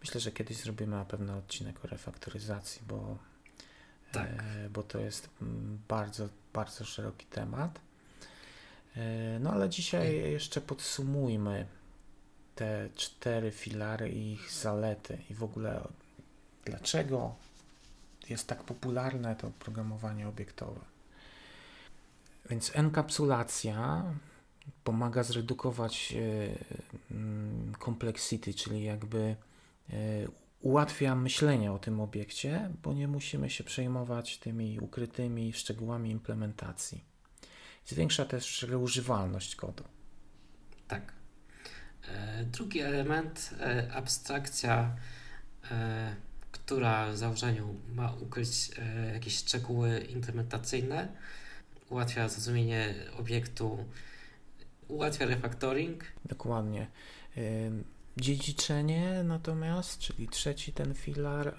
Myślę, 0.00 0.20
że 0.20 0.32
kiedyś 0.32 0.56
zrobimy 0.56 0.96
na 0.96 1.04
pewno 1.04 1.36
odcinek 1.36 1.84
o 1.84 1.88
refaktoryzacji, 1.88 2.82
bo, 2.88 3.18
Tak. 4.12 4.28
e, 4.28 4.68
bo 4.70 4.82
to 4.82 4.98
jest 4.98 5.28
mm, 5.42 5.78
bardzo, 5.88 6.28
bardzo 6.52 6.84
szeroki 6.84 7.26
temat. 7.26 7.80
E, 8.96 9.38
No 9.38 9.50
ale 9.52 9.68
dzisiaj 9.68 10.14
jeszcze 10.16 10.60
podsumujmy 10.60 11.66
te 12.54 12.88
cztery 12.94 13.50
filary 13.50 14.10
i 14.10 14.32
ich 14.32 14.52
zalety 14.52 15.18
i 15.30 15.34
w 15.34 15.42
ogóle 15.44 15.88
dlaczego 16.64 17.34
jest 18.28 18.46
tak 18.46 18.62
popularne 18.64 19.36
to 19.36 19.50
programowanie 19.50 20.28
obiektowe. 20.28 20.80
Więc 22.50 22.70
enkapsulacja 22.76 24.04
pomaga 24.84 25.22
zredukować 25.22 26.14
e, 26.16 27.14
mm, 27.14 27.72
complexity, 27.84 28.54
czyli 28.54 28.84
jakby 28.84 29.36
e, 29.90 29.94
ułatwia 30.60 31.14
myślenie 31.14 31.72
o 31.72 31.78
tym 31.78 32.00
obiekcie, 32.00 32.70
bo 32.82 32.92
nie 32.92 33.08
musimy 33.08 33.50
się 33.50 33.64
przejmować 33.64 34.38
tymi 34.38 34.80
ukrytymi 34.80 35.52
szczegółami 35.52 36.10
implementacji. 36.10 37.04
Zwiększa 37.86 38.24
też 38.24 38.62
reużywalność 38.62 39.56
kodu. 39.56 39.84
Tak. 40.88 41.12
E, 42.08 42.44
Drugi 42.44 42.80
element, 42.80 43.54
abstrakcja, 43.92 44.96
która 46.52 47.12
w 47.12 47.16
założeniu 47.16 47.74
ma 47.88 48.12
ukryć 48.12 48.70
jakieś 49.12 49.36
szczegóły 49.38 49.98
implementacyjne, 49.98 51.08
ułatwia 51.90 52.28
zrozumienie 52.28 52.94
obiektu, 53.18 53.84
ułatwia 54.88 55.26
refactoring. 55.26 56.04
Dokładnie. 56.24 56.86
Dziedziczenie 58.16 59.22
natomiast, 59.24 59.98
czyli 59.98 60.28
trzeci 60.28 60.72
ten 60.72 60.94
filar, 60.94 61.48
y, 61.48 61.54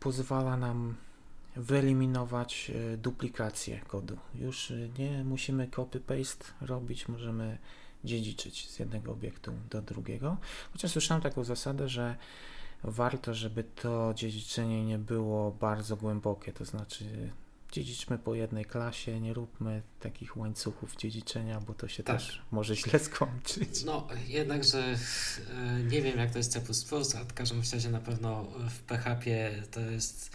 pozwala 0.00 0.56
nam 0.56 0.94
wyeliminować 1.56 2.70
y, 2.94 2.96
duplikację 2.96 3.80
kodu. 3.80 4.18
Już 4.34 4.70
y, 4.70 4.90
nie 4.98 5.24
musimy 5.24 5.68
copy-paste 5.68 6.44
robić, 6.60 7.08
możemy 7.08 7.58
dziedziczyć 8.04 8.70
z 8.70 8.78
jednego 8.78 9.12
obiektu 9.12 9.52
do 9.70 9.82
drugiego. 9.82 10.36
Chociaż 10.72 10.90
słyszałem 10.90 11.22
taką 11.22 11.44
zasadę, 11.44 11.88
że 11.88 12.16
warto, 12.84 13.34
żeby 13.34 13.64
to 13.64 14.14
dziedziczenie 14.14 14.84
nie 14.84 14.98
było 14.98 15.50
bardzo 15.50 15.96
głębokie, 15.96 16.52
to 16.52 16.64
znaczy 16.64 17.30
dziedziczmy 17.76 18.18
po 18.18 18.34
jednej 18.34 18.64
klasie, 18.64 19.20
nie 19.20 19.34
róbmy 19.34 19.82
takich 20.00 20.36
łańcuchów 20.36 20.96
dziedziczenia, 20.96 21.60
bo 21.60 21.74
to 21.74 21.88
się 21.88 22.02
Tak. 22.02 22.16
też 22.16 22.42
może 22.50 22.76
źle 22.76 22.98
skończyć. 22.98 23.84
No, 23.84 24.08
jednakże 24.28 24.78
e, 25.54 25.82
nie 25.82 26.02
wiem 26.02 26.18
jak 26.18 26.30
to 26.30 26.38
jest 26.38 26.52
C++, 26.52 26.60
a 27.20 27.24
w 27.24 27.32
każdym 27.34 27.62
razie 27.72 27.90
na 27.90 28.00
pewno 28.00 28.44
w 28.70 28.80
PHP 28.82 29.50
to 29.70 29.80
jest 29.80 30.30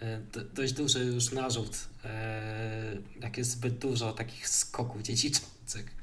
e, 0.00 0.18
do, 0.20 0.44
dość 0.44 0.72
duży 0.72 1.04
już 1.04 1.32
narzut, 1.32 1.88
e, 2.04 2.96
jak 3.20 3.38
jest 3.38 3.50
zbyt 3.50 3.78
dużo 3.78 4.12
takich 4.12 4.48
skoków 4.48 5.02
dziedziczących. 5.02 6.02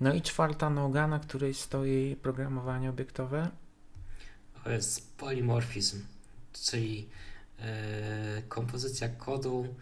No 0.00 0.14
i 0.14 0.22
czwarta 0.22 0.70
noga, 0.70 1.06
na 1.08 1.18
której 1.18 1.54
stoi 1.54 2.16
programowanie 2.22 2.90
obiektowe. 2.90 3.50
To 4.64 4.70
jest 4.70 5.16
polymorfizm, 5.16 6.02
czyli 6.52 7.08
kompozycja 8.48 9.08
kodu 9.08 9.74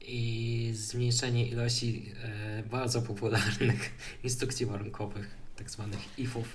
i 0.00 0.72
zmniejszenie 0.74 1.46
ilości 1.48 2.12
e, 2.22 2.62
bardzo 2.62 3.02
popularnych 3.02 3.90
instrukcji 4.24 4.66
warunkowych, 4.66 5.30
tak 5.56 5.70
zwanych 5.70 6.18
ifów. 6.18 6.48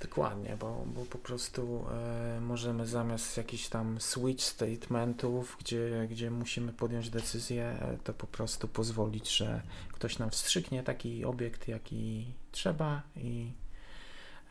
Dokładnie, 0.00 0.56
bo, 0.60 0.84
bo 0.86 1.04
po 1.04 1.18
prostu 1.18 1.84
e, 1.90 2.40
możemy 2.40 2.86
zamiast 2.86 3.36
jakichś 3.36 3.68
tam 3.68 4.00
switch 4.00 4.44
statementów, 4.44 5.56
gdzie, 5.60 6.08
gdzie 6.10 6.30
musimy 6.30 6.72
podjąć 6.72 7.10
decyzję, 7.10 7.64
e, 7.64 7.98
to 8.04 8.14
po 8.14 8.26
prostu 8.26 8.68
pozwolić, 8.68 9.36
że 9.36 9.62
ktoś 9.92 10.18
nam 10.18 10.30
wstrzyknie 10.30 10.82
taki 10.82 11.24
obiekt, 11.24 11.68
jaki 11.68 12.26
trzeba, 12.52 13.02
i, 13.16 13.52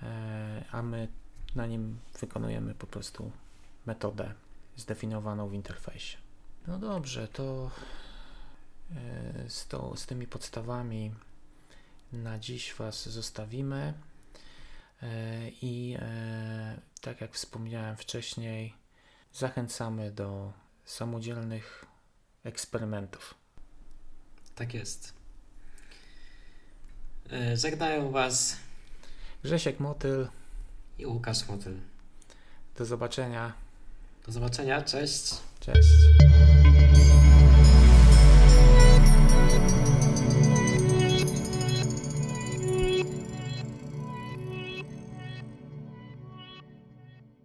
e, 0.02 0.64
a 0.72 0.82
my 0.82 1.08
na 1.56 1.66
nim 1.66 1.98
wykonujemy 2.20 2.76
po 2.76 2.88
prostu 2.88 3.32
metodę 3.86 4.34
zdefiniowaną 4.82 5.48
w 5.50 5.54
interfejsie. 5.54 6.18
No 6.68 6.80
dobrze, 6.80 7.28
to 7.28 7.72
e, 8.96 9.50
z, 9.50 9.68
to, 9.68 9.98
z 9.98 10.06
tymi 10.06 10.28
podstawami 10.28 11.16
na 12.14 12.40
dziś 12.40 12.74
Was 12.74 13.10
zostawimy. 13.10 13.94
E, 15.04 15.50
I 15.62 15.96
e, 16.00 16.82
tak 17.02 17.22
jak 17.22 17.34
wspomniałem 17.34 17.98
wcześniej, 17.98 18.74
zachęcamy 19.34 20.12
do 20.12 20.54
samodzielnych 20.86 21.86
eksperymentów. 22.44 23.36
Tak 24.56 24.74
jest. 24.74 25.14
Żegnają 27.56 28.12
Was 28.12 28.58
Grzesiek 29.44 29.80
Motyl, 29.80 30.28
i 31.02 31.06
Łukasz 31.06 31.48
Motyl. 31.48 31.78
do 32.78 32.86
zobaczenia. 32.86 33.54
Do 34.26 34.32
zobaczenia, 34.32 34.82
cześć. 34.82 35.34
Cześć. 35.60 35.90